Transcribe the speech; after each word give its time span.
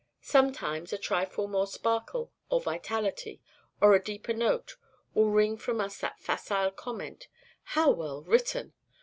Sometimes 0.23 0.91
a 0.91 0.97
trifle 0.97 1.47
more 1.47 1.67
sparkle 1.67 2.31
or 2.49 2.59
vitality, 2.59 3.39
or 3.79 3.93
a 3.93 4.03
deeper 4.03 4.33
note, 4.33 4.75
will 5.13 5.29
wring 5.29 5.57
from 5.57 5.79
us 5.79 5.99
that 5.99 6.19
facile 6.19 6.71
comment, 6.71 7.27
"How 7.75 7.91
well 7.91 8.23
written!" 8.23 8.73